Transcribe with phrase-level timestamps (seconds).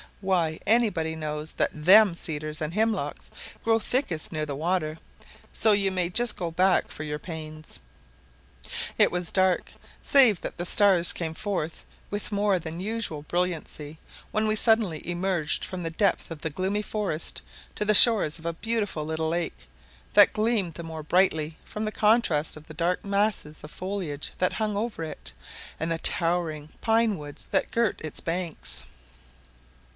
[0.19, 3.29] Why, any body knows that them cedars and himlocks
[3.63, 4.97] grow thickest near the water;
[5.53, 7.79] so you may just go back for your pains."
[8.97, 13.99] It was dark, save that the stars came forth with more than usual brilliancy,
[14.31, 17.43] when we suddenly emerged from the depth of the gloomy forest
[17.75, 19.67] to the shores of a beautiful little lake,
[20.13, 24.53] that gleamed the more brightly from the contrast of the dark masses of foliage that
[24.53, 25.33] hung over it,
[25.79, 28.83] and the towering pine woods that girt its banks.